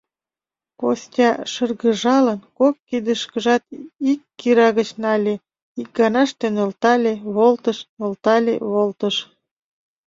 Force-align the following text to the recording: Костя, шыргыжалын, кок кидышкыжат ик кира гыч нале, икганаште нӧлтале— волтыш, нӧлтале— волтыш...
Костя, 0.79 1.29
шыргыжалын, 1.51 2.39
кок 2.59 2.75
кидышкыжат 2.87 3.63
ик 4.11 4.21
кира 4.39 4.69
гыч 4.77 4.89
нале, 5.01 5.33
икганаште 5.79 6.47
нӧлтале— 6.55 7.13
волтыш, 7.35 7.77
нӧлтале— 7.99 8.55
волтыш... 8.73 9.15